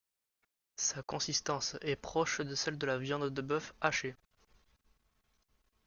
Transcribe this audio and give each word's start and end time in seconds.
Sa 0.77 1.03
consistance 1.03 1.77
est 1.81 1.95
proche 1.95 2.41
de 2.41 2.55
celle 2.55 2.79
de 2.79 2.87
la 2.87 2.97
viande 2.97 3.29
de 3.29 3.41
bœuf 3.43 3.75
hachée. 3.81 4.15